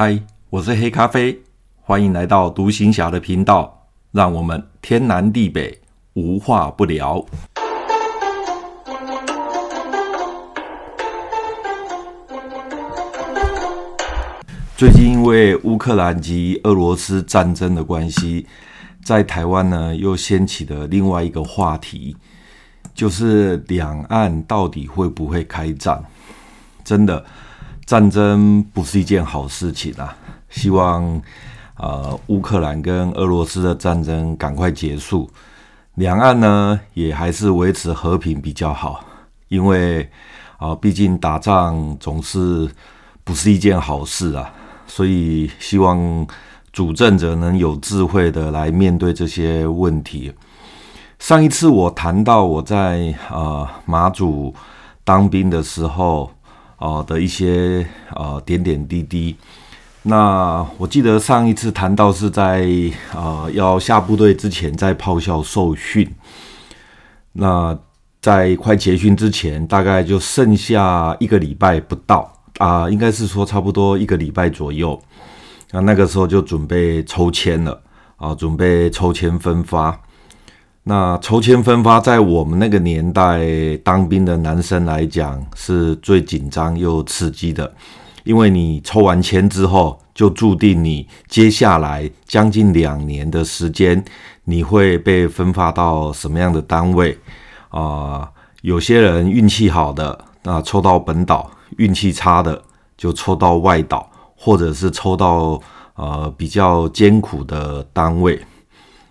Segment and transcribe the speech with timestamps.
[0.00, 0.16] 嗨，
[0.48, 1.36] 我是黑咖啡，
[1.80, 5.76] 欢迎来到独行侠的频道，让我们天南地北
[6.12, 7.26] 无话不聊。
[14.76, 18.46] 最近因为乌克兰及俄罗斯战争的关系，
[19.02, 22.16] 在台湾呢又掀起了另外一个话题，
[22.94, 26.00] 就是两岸到底会不会开战？
[26.84, 27.24] 真的。
[27.88, 30.14] 战争不是一件好事情啊！
[30.50, 31.22] 希望
[31.78, 35.26] 呃乌克兰跟俄罗斯的战争赶快结束，
[35.94, 39.02] 两岸呢也还是维持和平比较好，
[39.48, 40.06] 因为
[40.58, 42.70] 啊、毕竟打仗总是
[43.24, 44.52] 不是一件好事啊，
[44.86, 46.26] 所以希望
[46.70, 50.30] 主政者能有智慧的来面对这些问题。
[51.18, 54.54] 上一次我谈到我在呃马祖
[55.04, 56.30] 当兵的时候。
[56.78, 59.36] 哦的一些呃点点滴滴，
[60.02, 62.68] 那我记得上一次谈到是在
[63.14, 66.08] 呃要下部队之前，在炮校受训。
[67.32, 67.76] 那
[68.20, 75.00] 在快结训之前，大概就剩下一个礼拜不到啊、应该是说差不多一个礼拜左右。
[75.70, 77.80] 那那个时候就准备抽签了
[78.16, 79.96] 啊，准备抽签分发。
[80.88, 87.70] 那抽签分发，在我们那个年代当兵的男生来讲，是最紧张又刺激的，
[88.24, 94.02] 因为你抽完签之后，就注定你接下来将近两年的时间，
[94.44, 97.18] 你会被分发到什么样的单位
[97.68, 98.26] 啊、
[98.62, 102.62] 有些人运气好的，那抽到本岛；运气差的，
[102.96, 105.60] 就抽到外岛，或者是抽到
[105.96, 108.40] 呃比较艰苦的单位。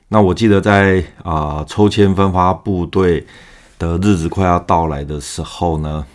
[0.09, 3.25] 那我记得在啊、抽签分发部队
[3.77, 6.05] 的日子快要到来的时候呢，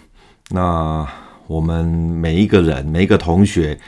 [0.51, 1.07] 那
[1.47, 3.79] 我们每一个人每一个同学，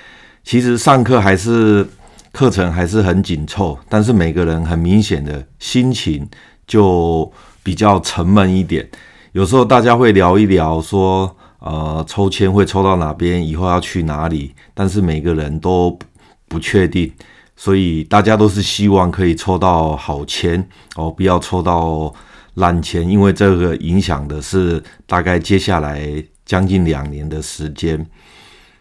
[0.42, 1.88] 其实上课还是
[2.32, 6.28] 课程还是很紧凑，但是每个人很明显的心情
[6.66, 8.86] 就比较沉闷一点。
[9.32, 15.98] 有时候大家会聊一聊说，呃，抽签会抽到哪边，以后要去哪里，但是每个人都
[16.46, 17.10] 不确定。
[17.56, 22.12] 所以大家都是希望可以抽到好签哦，不要抽到
[22.54, 28.04] 烂签，因为这个影响的是大概接下来将近两年的时间。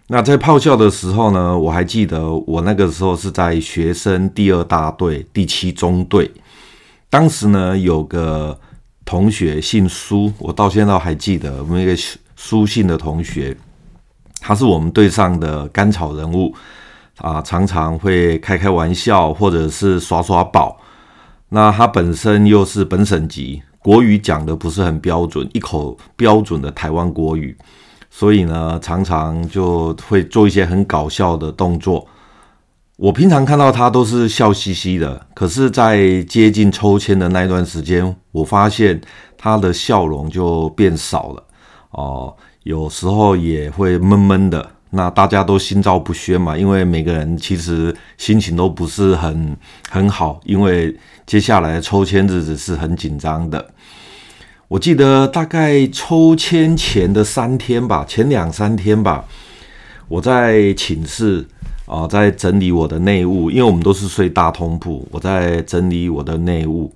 [0.07, 6.29] 那在炮校的时候呢，我还记得我那个时候是在学生第二大队第七中队，
[7.09, 8.59] 当时呢有个
[9.05, 11.95] 同学姓苏，我到现在还记得我们一个
[12.35, 13.55] 苏姓的同学，
[14.41, 16.53] 他是我们队上的甘草人物。
[17.17, 20.77] 啊，常常会开开玩笑，或者是耍耍宝。
[21.49, 27.55] 那他本身又是本省籍，国语讲的不是很标准，一口标准的台湾国语，
[28.09, 32.07] 所以呢，常常就会做一些很搞笑的动作。
[32.95, 38.99] 我平常看到他都是笑嘻嘻的，可是，在接近抽签的那段时间，我发现
[39.37, 41.43] 他的笑容就变少了。
[41.91, 44.71] 哦，有时候也会闷闷的。
[44.95, 49.57] 那大家都心照不宣嘛，因为每个人其实心情都不是很
[49.89, 50.95] 很好，因为
[51.25, 53.73] 接下来抽签日子是很紧张的。
[54.67, 59.25] 我记得大概抽签前的三天吧，前两三天吧，
[60.07, 61.47] 我在寝室
[61.87, 66.93] 啊，在整理我的内务，因为我们都是睡大通铺，我在整理我的内务。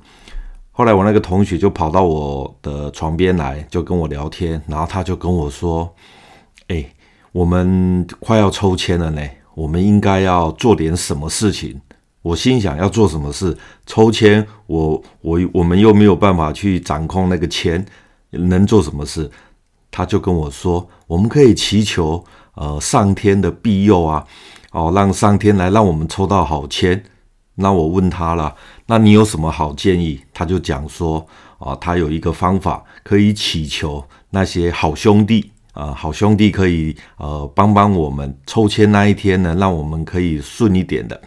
[0.71, 5.91] 后来我那个同学就跑到我的床边来，就跟我聊天，然后他就跟我说
[6.69, 6.85] ：“哎。”
[7.37, 9.21] 我们快要抽签了呢，
[9.53, 11.79] 我们应该要做点什么事情？
[12.23, 13.55] 我心想要做什么事？
[13.85, 17.85] 抽签，我我我们又没有办法去掌控那个签，
[18.31, 19.29] 能做什么事？
[19.91, 24.25] 他就跟我说，我们可以祈求呃上天的庇佑啊，
[24.71, 27.03] 哦，让上天来让我们抽到好签。
[27.53, 28.55] 那我问他了，
[28.87, 30.19] 那你有什么好建议？
[30.33, 31.23] 他就讲说，
[31.59, 35.51] 啊、他有一个方法可以祈求那些好兄弟。
[35.77, 41.21] 呃，好兄弟可以呃帮帮我们抽签那一天呢，让我们可以顺一点的。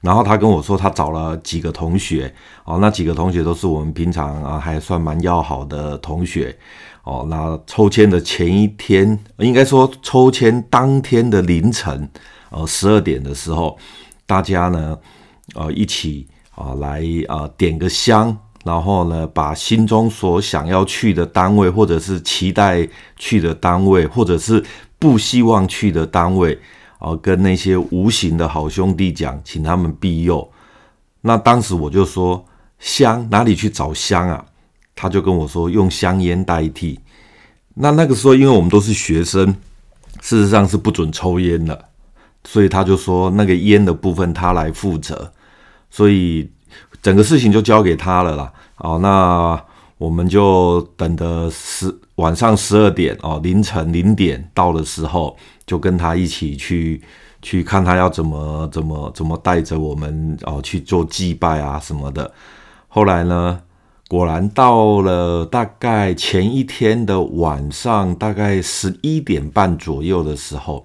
[0.00, 2.34] 然后他跟我说，他找了几个同学
[2.64, 6.58] 哦，那几个同学都是我们平常啊还算蛮要好的同学
[7.04, 7.24] 哦。
[7.30, 12.10] 那抽签的前一天，应该说抽签当天的凌晨，
[12.50, 13.78] 呃十二点的时候，
[14.26, 14.98] 大家呢
[15.54, 16.26] 呃一起
[16.56, 18.36] 啊来啊点个香。
[18.64, 24.64] 然后呢，把心中所想要去的单位，或者是期待去的单位，或者是
[24.98, 26.58] 不希望去的单位，
[26.98, 30.48] 啊，跟那些无形的好兄弟讲，请他们庇佑。
[31.22, 32.44] 那当时我就说，
[32.78, 34.44] 香哪里去找香啊？
[34.94, 37.00] 他就跟我说，用香烟代替。
[37.74, 39.56] 那那个时候，因为我们都是学生，
[40.20, 41.86] 事实上是不准抽烟的。
[42.44, 45.32] 所以他就说那个烟的部分他来负责，
[45.90, 46.50] 所以
[47.02, 48.52] 整个事情就交给他了啦。
[48.78, 49.60] 哦，那
[49.98, 57.00] 我们就等的十晚上十二点哦，凌晨零点到的时候，就跟他一起去
[57.40, 62.32] 去看他要怎么怎么怎么带着我们哦去做祭拜啊什么的。
[62.88, 63.60] 后来呢，
[64.08, 70.84] 果然到了大概前一天的晚上，大概十一点半左右的时候。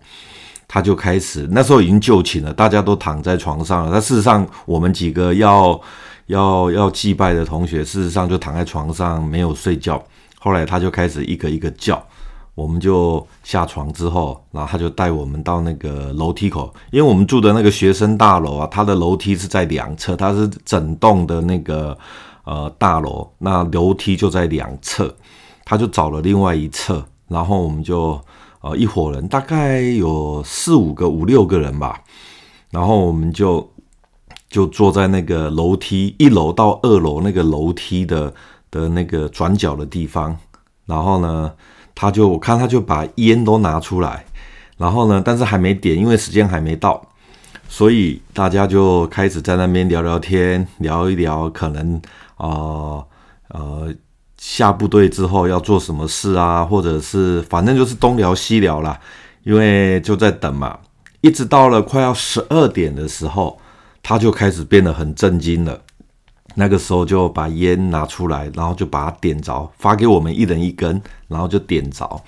[0.70, 3.92] 他就开始，那时候已经就寝了，大家都躺在床上了。
[3.94, 5.80] 那事实上，我们几个要
[6.26, 10.04] 要要祭拜的同学，事实上就躺在床上没有睡觉。
[10.38, 12.06] 后来他就开始一个一个叫，
[12.54, 21.98] 我们就下床之后，然后他就带我们到那个楼梯口，因为我们住的那个学生大楼啊，它的楼梯是在两侧，它是整栋的那个
[22.44, 25.16] 呃大楼，那楼梯就在两侧，
[25.64, 28.20] 他就找了另外一侧，然后我们就。
[28.68, 32.02] 呃，一伙人大概有四五个、五六个人吧，
[32.70, 33.72] 然后我们就
[34.50, 38.34] 就坐在那个楼梯一楼到二楼那个楼梯的
[38.70, 40.38] 的那个转角的地方，
[40.86, 41.54] 然后呢，
[41.96, 44.26] 他就我看他就把烟都拿出来，
[44.78, 47.02] 然后呢，但是还没点，因为时间还没到，
[47.70, 51.96] 所以大家就开始在那边聊聊天，聊一聊可能
[52.36, 53.06] 啊呃。
[53.50, 53.94] 呃
[54.50, 56.64] 下部队之后要做什么事啊？
[56.64, 58.98] 或者是反正就是东聊西聊啦，
[59.44, 60.80] 因为就在等嘛。
[61.20, 63.60] 一直到了快要十二点的时候，
[64.02, 65.82] 他就开始变得很震惊了。
[66.56, 72.24] 那个时候就把烟拿出来，然后就把它点着，发给我们一人一根，然后就点着。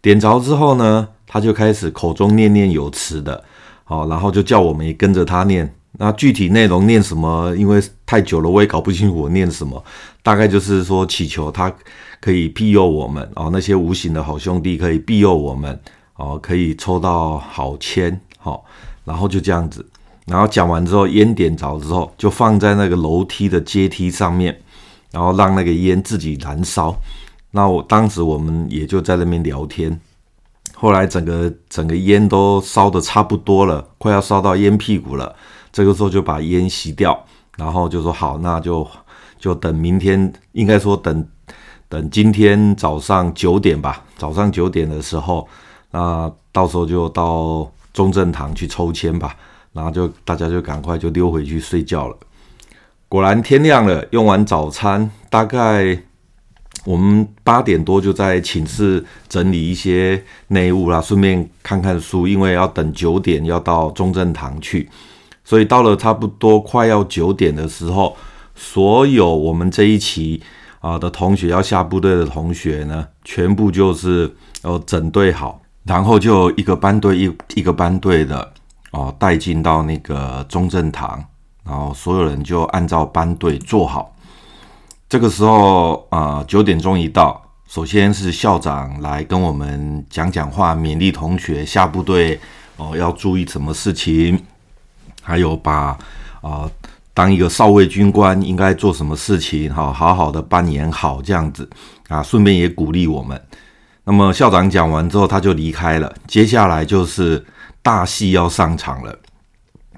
[0.00, 3.44] 点着之后呢，他就开始口中念念有词的，
[3.84, 5.74] 好，然后就叫我们也跟着他念。
[5.98, 7.54] 那具体内容念什么？
[7.56, 9.84] 因为太久了，我也搞不清楚我念什么。
[10.22, 11.72] 大概就是说，祈求他
[12.20, 15.78] 可以庇佑我们哦，那些无形的好兄弟可以庇佑我们
[16.14, 18.64] 哦，可以抽到好签，好，
[19.04, 19.84] 然后就这样子。
[20.26, 24.56] 然后讲完之后，烟点着之后，就放在那个楼梯的阶梯上面，
[25.10, 26.94] 然后让那个烟自己燃烧。
[27.50, 29.98] 那我当时我们也就在那边聊天。
[30.74, 35.34] 后来整个整个烟都烧得差不多了，快要烧到烟屁股了。
[35.72, 37.24] 这个时候就把烟熄掉，
[37.56, 38.86] 然后就说好，那就
[39.38, 41.26] 就等明天，应该说等
[41.88, 44.04] 等今天早上九点吧。
[44.16, 45.46] 早上九点的时候，
[45.90, 49.36] 那到时候就到中正堂去抽签吧。
[49.74, 52.16] 然后就大家就赶快就溜回去睡觉了。
[53.08, 55.96] 果然天亮了，用完早餐，大概
[56.84, 64.88] 我们八点多就在寝室整理一些内务啦，顺便看看书，因为要等九点要到中正堂去。
[65.48, 68.14] 所以到了差不多快要九点的时候，
[68.54, 70.42] 所有我们这一期
[70.80, 74.30] 啊的同学要下部队的同学呢，全部就是
[74.60, 78.52] 呃整队好，然后就一个班队一一个班队的
[78.90, 81.24] 哦带进到那个中正堂，
[81.64, 84.14] 然后所有人就按照班队坐好。
[85.08, 92.38] 这个时候啊九点钟一到，首先是校长来跟我们讲讲话，勉励同学下部队
[92.76, 94.38] 哦要注意什么事情。
[95.28, 95.94] 还有把
[96.40, 96.70] 啊、
[97.12, 101.68] 当一个少尉军官应该做什么事情，哈，好好的扮演好这样子
[102.08, 103.38] 啊，顺便也鼓励我们。
[104.04, 106.10] 那么校长讲完之后，他就离开了。
[106.26, 107.44] 接下来就是
[107.82, 109.14] 大戏要上场了，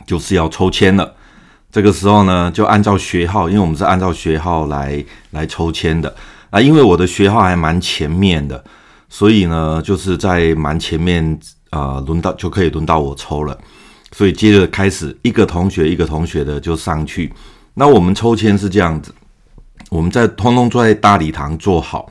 [0.04, 1.14] 就是要抽签了。
[1.70, 6.12] 这个时候呢，就按照学号，因为我们是按照学号来来抽签的
[6.50, 6.60] 啊。
[6.60, 8.64] 因为我的学号还蛮前面的，
[9.08, 11.38] 所以呢，就是在蛮前面
[11.70, 13.56] 啊，轮到就可以轮到我抽了。
[14.12, 17.32] 所以接着开始，一个同学一个同学的就上去。
[17.74, 19.14] 那我们抽签是这样子，
[19.88, 22.10] 我们在通通坐在大礼堂坐好，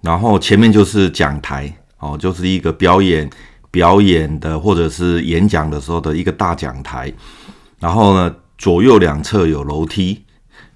[0.00, 3.28] 然后前面就是讲台，哦，就是一个表演
[3.70, 7.12] 表演的或者是演讲的时候的一个大讲台。
[7.78, 10.24] 然后呢，左右两侧有楼梯，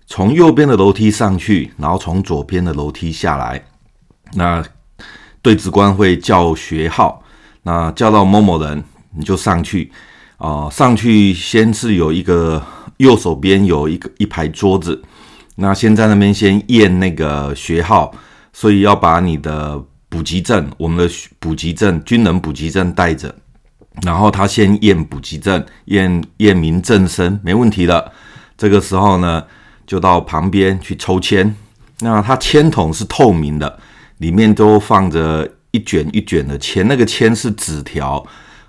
[0.07, 3.65] 从右边的楼梯上去，然后从左边的楼梯下来。
[4.35, 4.63] 那
[5.41, 7.23] 对职官会叫学号，
[7.63, 8.85] 那叫到某某人，
[9.17, 9.91] 你就上去。
[10.39, 12.65] 啊、上去先是有一个
[12.99, 15.03] 右手边有一个一排桌子，
[15.57, 18.15] 那先在那边先验那个学号，
[18.53, 23.35] 所以要把你的补给证，我们的补给证，军人补给证带着，
[24.03, 28.13] 然后他先验补给证，验验明正身，没问题的。
[28.57, 29.43] 这个时候呢，
[29.89, 31.53] 就到旁边去抽签，
[31.99, 33.81] 那他签筒是透明的，
[34.19, 38.25] 里面都放着一卷一卷的签，那个签是纸条。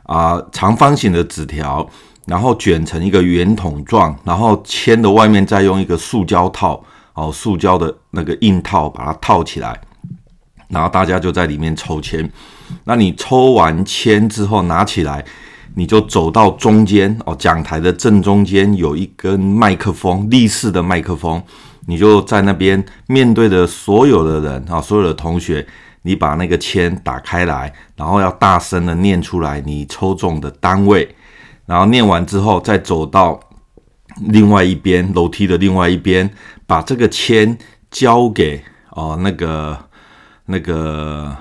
[0.10, 1.88] 啊、呃，长方形的纸条，
[2.26, 9.80] 然后卷成一个圆筒状，然后签的外面再用一个塑胶套，哦，塑胶的那个硬套把它套起来，
[10.70, 12.28] 然后大家就在里面抽签。
[12.86, 15.24] 那你抽完签之后拿起来，
[15.76, 21.40] 你就走到中间哦，讲台的正中间有一根麦克风，立式的麦克风，
[21.86, 25.66] 你就在那边面对着所有的人啊，所有的同学，
[26.02, 31.16] 你把那个签打开来，然后要大声的念出来你抽中的单位，
[31.66, 33.40] 然后念完之后再走到
[34.28, 36.30] 另外一边楼梯的另外一边，
[36.66, 37.58] 把这个签
[37.90, 39.78] 交给哦那个
[40.46, 41.36] 那个。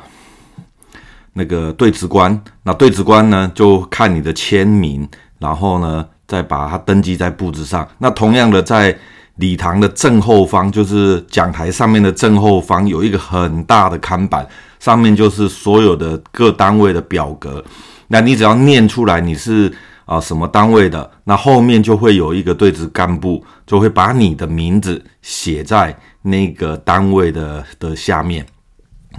[1.35, 7.89] 那个对值官，那对值官呢，就看你的签名，然后呢，再把它登记在簿子上。
[7.99, 8.99] 那同样的，在
[9.39, 14.47] 礼堂的正后方，就是讲台上面的正后方，有一个很大的看板，
[14.79, 17.65] 上面就是所有的各单位的表格。
[18.09, 19.73] 那你只要念出来你是
[20.07, 28.47] 啊、什么单位的，那后面就会有一个对职干部，就会把你的名字写在那个单位的的下面。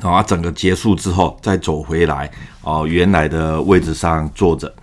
[0.01, 2.29] 啊，整个结束之后再走回来
[2.63, 4.73] 哦，原来的位置上坐着。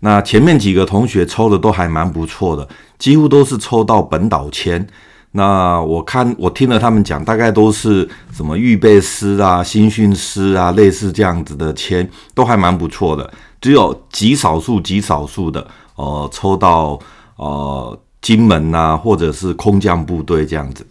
[0.00, 2.68] 那前面几个同学抽的都还蛮不错的，
[2.98, 4.86] 几乎都是抽到本岛签。
[5.32, 13.30] 那我看我听了他们讲，大概都是什么预备师啊、新训师啊，类似这样子的签，都还蛮不错的。
[13.60, 16.98] 只有极少数、极少数的，呃，抽到
[17.36, 20.86] 呃金门啊，或者是空降部队这样子。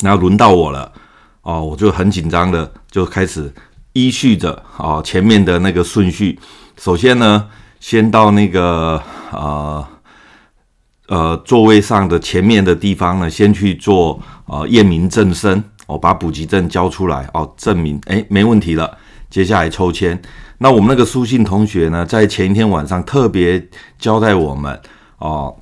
[0.00, 0.90] 那轮到我了。
[1.42, 3.50] 哦，我就很紧张的就开始
[3.94, 6.38] 依序着哦前面的那个顺序。
[6.76, 7.48] 首先呢，
[7.80, 9.82] 先到那个呃
[11.10, 18.96] 呃座位上的前面的地方呢，先去做呃验明正身，哦、把补给证交出来哦，证明哎没问题了。
[19.28, 20.20] 接下来抽签。
[20.58, 24.80] 那我们那个书信同学呢，在前一天晚上特别交代我们
[25.18, 25.54] 哦，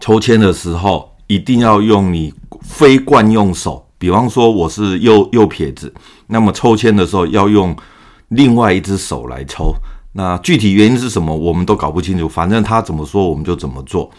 [0.00, 3.86] 抽签的时候一定要用你非惯用手。
[3.98, 5.92] 比方说我是右右撇子，
[6.26, 7.74] 那么抽签的时候要用
[8.28, 9.74] 另外一只手来抽。
[10.14, 12.28] 那具体原因是什么，我们都搞不清楚。
[12.28, 14.10] 反正他怎么说，我们就怎么做。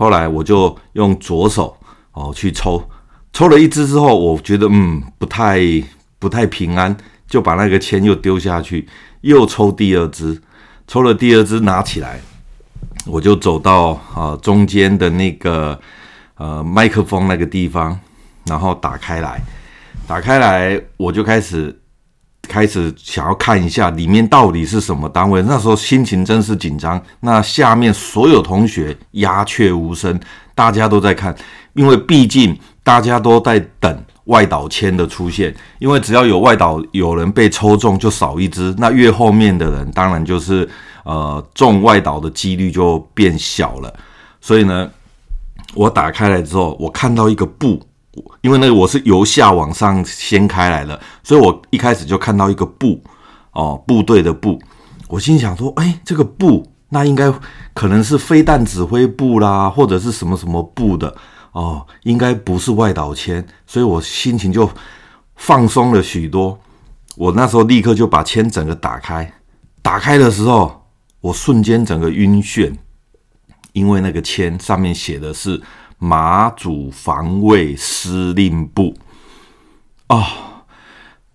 [0.00, 1.76] 后来我就用左手
[2.12, 2.82] 哦去抽，
[3.34, 5.60] 抽了一只之后，我觉得嗯不太
[6.18, 6.96] 不太平安，
[7.28, 8.88] 就把那个签又丢下去，
[9.20, 10.40] 又抽第二只，
[10.86, 12.18] 抽了第二只拿起来，
[13.04, 15.78] 我就走到啊中间的那个
[16.36, 18.00] 呃麦克风那个地方。
[18.46, 19.38] 然后打开来，
[20.06, 21.78] 打开来，我就开始
[22.50, 25.40] 开始想要看一下里面到底是什么单位。
[25.42, 27.00] 那时候心情真是紧张。
[27.20, 30.18] 那下面所有同学鸦雀无声，
[30.52, 31.32] 大家都在看，
[31.74, 35.54] 因为毕竟大家都在等外岛签的出现。
[35.78, 38.74] 因为只要有外岛有人被抽中，就少一只。
[38.76, 40.68] 那越后面的人，当然就是
[41.04, 43.94] 呃中外岛的几率就变小了。
[44.40, 44.90] 所以呢，
[45.74, 47.80] 我打开来之后，我看到一个布。
[48.40, 53.00] 因为那个我是由下往上掀开来的，所以我一开始就看到一个部
[53.52, 54.60] 哦，部队的部，
[55.06, 57.32] 我心想说，哎，这个部那应该
[57.72, 61.14] 可能是飞弹指挥部啦，或者是什么什么部的
[61.52, 64.68] 哦，应该不是外岛签，所以我心情就
[65.36, 66.58] 放松了许多。
[67.16, 69.32] 我那时候立刻就把签整个打开，
[69.82, 70.84] 打开的时候，
[71.20, 72.74] 我瞬间整个晕眩，
[73.72, 75.62] 因为那个签上面写的是。
[76.02, 78.94] 马祖防卫司令部
[80.08, 80.24] 哦，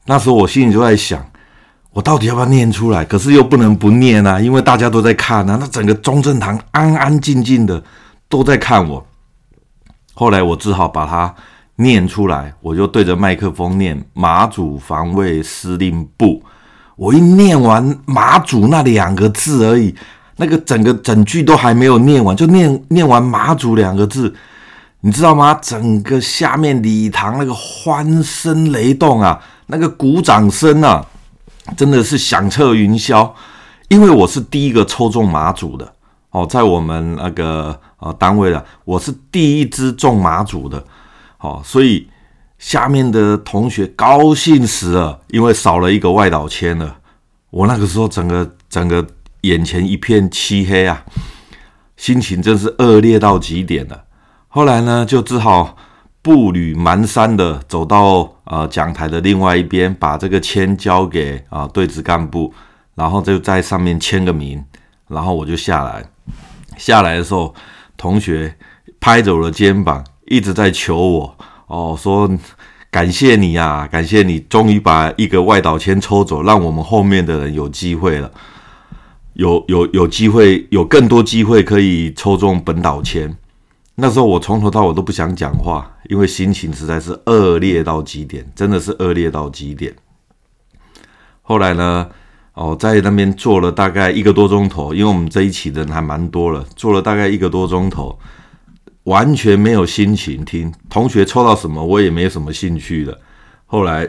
[0.06, 1.24] 那时候我心里就在想，
[1.92, 3.06] 我到底要不要念出来？
[3.06, 5.56] 可是又不能不念啊，因为大家都在看啊。
[5.62, 7.82] 那整个中正堂安安静静的
[8.28, 9.06] 都在看我。
[10.16, 11.34] 后来我只好把它
[11.76, 16.42] 念出来，我就对着麦克风念“马祖防卫司令部”。
[16.98, 19.94] 我一念完“马祖”那两个字而已，
[20.38, 24.34] 那个整个整句都还没有念完，就念念完“马祖”两个字。
[25.06, 25.54] 你知道吗？
[25.62, 31.06] 整个下面礼堂那个欢声雷动啊，那个鼓掌声啊，
[31.78, 33.32] 真的是响彻云霄。
[33.90, 35.94] 因为我是第一个抽中马祖的
[36.32, 40.84] 哦，在我们那个呃单位的，我是第一支中马祖的，
[41.38, 42.10] 哦，所以
[42.58, 46.98] 下面的同学高兴死了，因为少了一个外岛签了。
[47.52, 49.06] 我那个时候整个整个
[49.42, 51.06] 眼前一片漆黑啊，
[51.96, 54.05] 心情真是恶劣到极点了。
[54.56, 55.76] 后来呢，就只好
[56.22, 62.54] 步履蹒跚的走到呃讲台的另外一边，把这个签交给啊、呃、对值干部，
[62.96, 64.64] 然后就在上面签个名，
[65.10, 66.06] 然后我就下来。
[66.78, 67.54] 下来的时候，
[67.98, 68.56] 同学
[68.98, 72.32] 拍着我的肩膀，一直在求我哦，说
[72.90, 78.32] 感谢你啊，感谢你，终于把一个外岛签抽走，让我们后面的人有机会了，
[79.34, 83.36] 有有有机会，有更多机会可以抽中本岛签。
[83.96, 89.96] 那时候我从头到尾都不想讲话，因为心情实在是恶劣到极点，真的是恶劣到极点。
[91.42, 92.10] 后来呢，
[92.54, 98.20] 哦，在那边坐了大概一个多钟头，因为我们这一期的人还蛮多了，坐了大概一个多钟头，
[99.04, 103.18] 完全没有心情听同学抽到什么，我也没有什么兴趣的。
[103.66, 104.06] 后来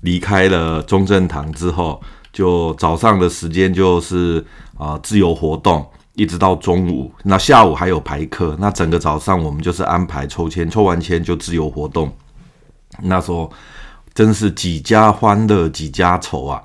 [0.00, 2.02] 离开了中正堂之后，
[2.32, 4.44] 就早上的时间就是
[4.76, 7.12] 啊、自由活动，一直到中午。
[7.24, 12.12] 那下午还有排课，那整个早上我们就是安排抽签，抽完签就自由活动。
[13.02, 13.50] 那时候
[14.14, 16.62] 真是几家欢乐几家愁啊！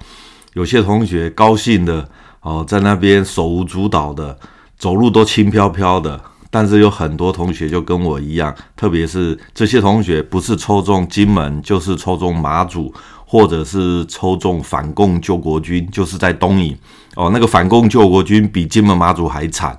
[0.54, 2.10] 有些同学高兴的
[2.42, 4.38] 哦、在那边手舞足蹈的，
[4.78, 6.22] 走路都轻飘飘的。
[6.50, 12.94] 但是有很多同学就跟我一样，特别是这些同学不是抽中金门，就是抽中马祖，
[13.26, 16.78] 或者是抽中反共救国军，就是在东引
[17.18, 17.32] 哦。
[17.34, 19.78] 那个反共救国军比金门马祖还惨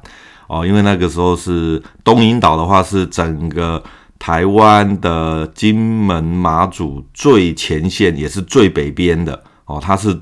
[0.49, 3.83] 哦，因为那个时候是东引岛的话，是整个
[4.19, 9.79] 台湾的金门马祖最前线，也是最北边的哦。
[9.81, 10.19] 它是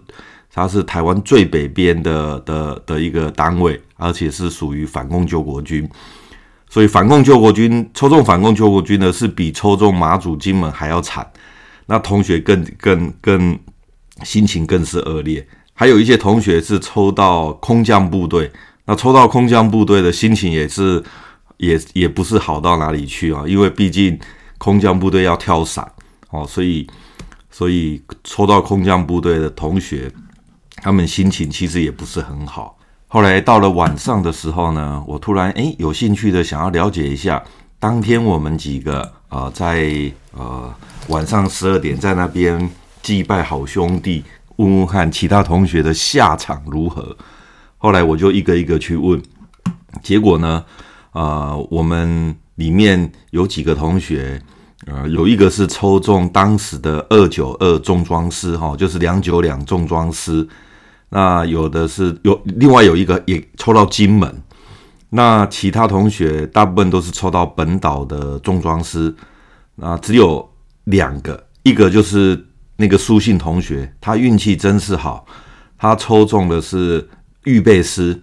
[0.53, 5.89] 它是台湾最北边的的的一个单位，而且是属于反共救国军。
[6.69, 11.25] 所以反共救国军抽中反共救国军呢，是比抽中马祖金门还要惨。
[11.87, 13.57] 那同学更更更
[14.25, 15.47] 心情更是恶劣。
[15.79, 18.51] 还有一些同学是抽到空降部队，
[18.87, 21.05] 那抽到空降部队的心情也是
[21.59, 24.19] 也也不是好到哪里去啊，因为毕竟
[24.57, 25.87] 空降部队要跳伞
[26.31, 26.87] 哦，所以
[27.51, 30.11] 所以抽到空降部队的同学，
[30.77, 32.79] 他们心情其实也不是很好。
[33.09, 37.43] 后来到了晚上的时候呢，我突然诶有兴趣的想要了解一下，
[37.79, 40.75] 当天我们几个啊、在呃
[41.09, 42.71] 晚上十二点在那边
[43.03, 44.25] 祭拜好兄弟，
[44.57, 47.17] 问问看其他同学的下场如何。
[47.79, 49.23] 后来我就一个一个去问，
[50.03, 50.65] 结果呢，
[51.13, 54.41] 呃我们里面有几个同学，
[54.87, 60.47] 呃有一个是抽中当时的二九二重装师哈，就是两九两重装师。
[61.11, 64.43] 那有的是有，另外有一个也抽到金门，
[65.11, 69.15] 那其他同学大部分都是抽到本岛的重装师，
[69.77, 70.51] 那只有
[70.85, 72.46] 两个，一个就是
[72.77, 75.27] 那个苏姓同学，他运气真是好，
[75.79, 77.09] 他抽中的是
[77.45, 78.23] 预备师，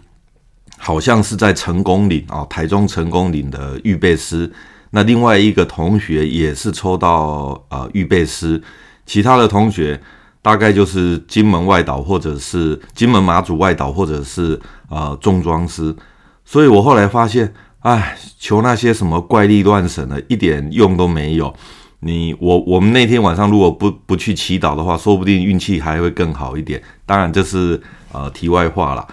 [0.77, 4.51] 好像是在成功岭啊，台中成功岭的预备师。
[4.91, 8.61] 那另外一个同学也是抽到呃预备师，
[9.05, 10.01] 其他的同学。
[10.43, 15.95] 大概就是金门外岛，或者是金门马祖外岛，或者是呃重装师。
[16.43, 21.55] 所以我后来发现，哎，求那些什么怪力乱神的，一点用都没有。
[22.03, 26.81] 你我我们那天晚上如果不不去祈祷的话，说不定运气还会更好一点。
[27.05, 29.07] 当然这是呃题外话啦。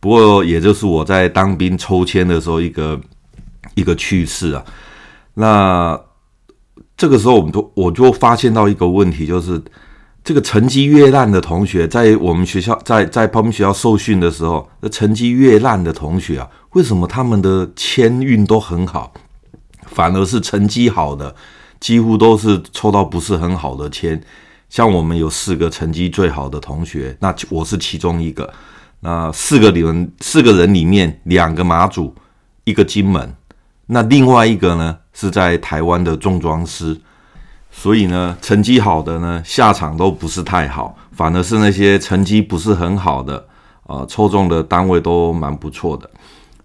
[0.00, 3.00] 不过也就是我在当兵抽签的时候一个
[3.74, 4.64] 一个趣事啊。
[5.34, 6.00] 那
[6.96, 9.62] 这个时候我们都我就发现到一个问题，就是。
[10.26, 19.12] 这个成绩越烂的同学，在我们学校，在在他们学校受训的时候，那成绩越烂的同学啊，为什么他们的签运都很好，
[19.86, 21.32] 反而是成绩好的，
[21.80, 24.20] 几乎都是抽到不是很好的签。
[24.68, 28.52] 像我们有四个成绩最好的同学，那我是其中一个。
[29.00, 32.14] 那四个里面，四个人里面，两个马祖，
[32.64, 33.34] 一个金门，
[33.86, 36.98] 那另外一个呢，是在台湾的重装师。
[37.70, 43.46] 所以呢，成绩好的呢，下场都不是太好，反而是那些成绩不是很好的，
[43.86, 46.08] 呃，抽中的单位都蛮不错的。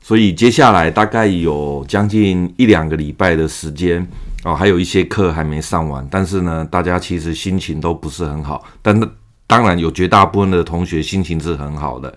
[0.02, 4.08] 所以接下来大概有将近一两个礼拜的时间，
[4.44, 8.64] 哦，还有一些课还没上完，但是呢，大家其实心情都不是很好。
[8.82, 9.00] 但
[9.48, 12.14] 当然有绝大部分的同学心情是很好的。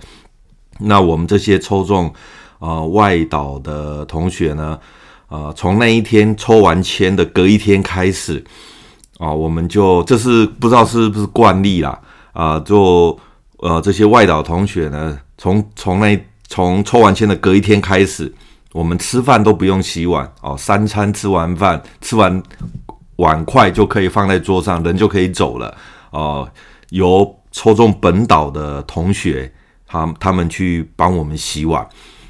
[0.79, 2.13] 那我们这些抽中
[2.59, 4.79] 呃外岛的同学呢，
[5.29, 8.45] 呃，从那一天抽完签的隔一天开始。
[9.19, 11.99] 啊、我们就这是不知道是不是惯例啦，
[12.33, 13.17] 啊、就
[13.59, 18.31] 呃这些外岛同学呢，从从那从抽完签的隔一天开始，
[18.75, 22.43] 我们吃饭都不用洗碗哦，三餐吃完饭，吃完
[23.17, 25.73] 碗筷就可以放在桌上，人就可以走了
[26.11, 26.49] 哦。
[26.91, 29.53] 由抽中本岛的同学，
[29.87, 31.87] 他他们去帮我们洗碗，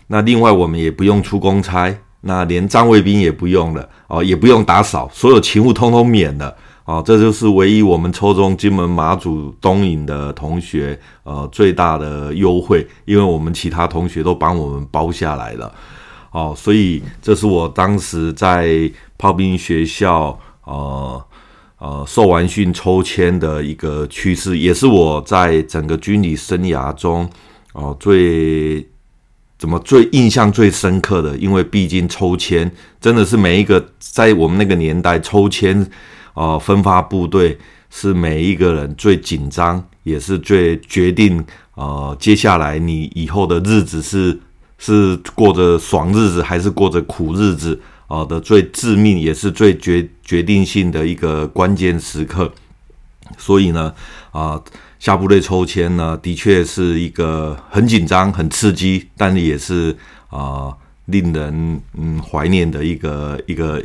[0.08, 6.54] 那另外我们也不用出公差，那连站卫兵也不用了哦，也不用打扫，所有勤务通通免了。
[6.84, 15.74] 哦，这就是唯一我们抽中金门马祖东引的同学，呃，最大的优惠，因为我们其他同学都帮我们包下来了。
[16.34, 21.24] 哦，所以这是我当时在炮兵学校，呃
[21.78, 27.30] 呃，受完训抽签的一个趋势，也是我在整个军旅生涯中，
[27.72, 28.84] 哦、最
[29.56, 32.68] 怎么最印象最深刻的，因为毕竟抽签
[33.00, 35.88] 真的是每一个在我们那个年代抽签。
[36.36, 37.56] 呃，分发部队
[37.90, 41.44] 是每一个人最紧张，也是最决定
[41.76, 44.36] 呃，接下来你以后的日子是
[44.78, 52.52] 是过着爽日子还是过着苦日子啊、的最致命也是最决决定性的一个关键时刻。
[53.38, 53.92] 所以呢，
[54.30, 54.62] 啊、
[54.98, 59.96] 下部队抽签呢，的确是一个很紧张、很刺激，但也是
[60.28, 60.70] 啊、
[61.06, 63.82] 令人嗯怀念的一个一个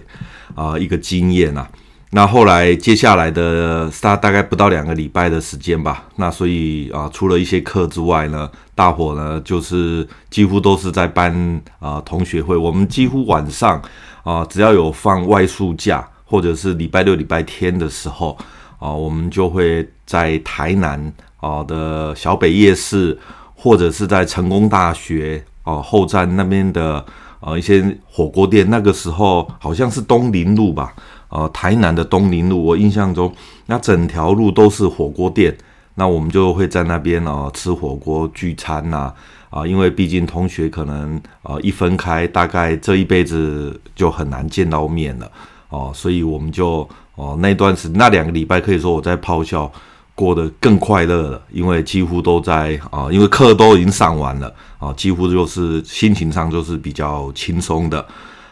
[0.54, 1.67] 啊、一个经验啊。
[2.12, 6.06] 那后来接下来的大大概不到两个礼拜的时间吧。
[6.15, 12.58] 那所以啊，除了一些课之外呢，大伙呢就是几乎都是在办啊同学会。
[12.58, 13.80] 我们几乎晚上
[14.24, 18.36] 啊，只要有放外宿假或者是礼拜六、礼拜天的时候
[18.80, 23.15] 啊，我们就会在台南啊的小北夜市，
[23.54, 27.06] 或者是在成功大学啊后站那边的
[27.39, 28.67] 啊一些火锅店。
[28.67, 30.91] 那个时候好像是东林路吧。
[31.30, 33.32] 呃，台南的东宁路，我印象中
[33.68, 35.56] 那整条路都是火锅店，
[35.94, 39.13] 那我们就会在那边哦、吃火锅聚餐呐
[39.52, 45.32] 啊、因为毕竟同学可能呃一分开，大概这一辈子就很难见到面了
[45.70, 49.72] 哦、所以我们就哦、那段时那两个礼拜可以说我在炮校
[50.15, 58.04] 过得更快乐了，因为几乎都在啊、因为课都已经上完了啊、几乎就是心情上就是比较轻松的。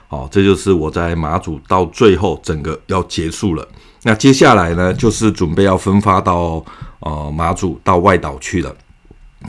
[0.09, 3.67] 好，这就是我在马祖到最后整个要结束了。
[4.03, 6.63] 那接下来呢，就是准备要分发到
[6.99, 8.73] 呃马祖到外岛去了。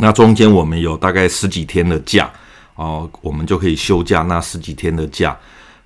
[0.00, 2.28] 那中间我们有大概十几天的假
[2.74, 5.36] 哦、我们就可以休假那十几天的假。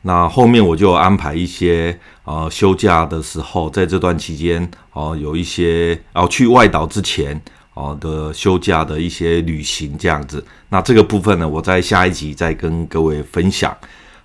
[0.02, 7.40] 那后面我就安排一些呃休假的时候，在这段期间哦、有一些哦、去外岛之前
[7.74, 10.44] 哦、的休假的一些旅行这样子。
[10.68, 13.74] 那这个部分呢，我在下一集再跟各位分享。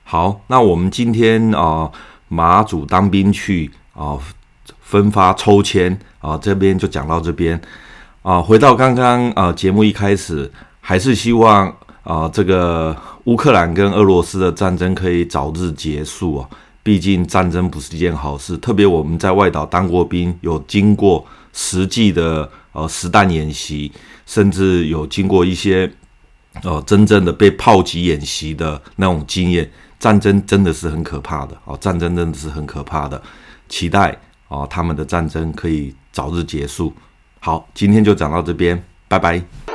[0.09, 1.91] 好，那我们今天啊、
[2.29, 4.17] 马祖当兵去啊、
[4.79, 7.59] 分发抽签啊、这边就讲到这边
[8.21, 11.67] 啊、回到刚刚啊，节目一开始，还是希望
[12.03, 16.49] 啊、这个乌克兰跟俄罗斯的战争可以早日结束啊。
[16.81, 23.91] 毕竟战争不是一件好事，特别我们在外岛当过兵，有经过实际的呃实弹演习，
[24.25, 25.91] 甚至有经过一些
[26.63, 29.69] 哦真正的被炮击演习的那种经验。
[29.99, 33.19] 战争真的是很可怕的哦，战争真的是很可怕的。
[33.67, 34.15] 期待
[34.47, 36.93] 哦，他们的战争可以早日结束。
[37.39, 39.66] 好，今天就讲到这边，拜拜。